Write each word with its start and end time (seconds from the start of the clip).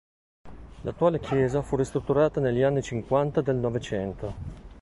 L'attuale 0.81 1.19
chiesa 1.19 1.61
fu 1.61 1.75
ristrutturata 1.75 2.39
negli 2.39 2.63
anni 2.63 2.81
cinquanta 2.81 3.41
del 3.41 3.57
Novecento. 3.57 4.33